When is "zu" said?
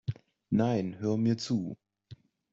1.37-1.77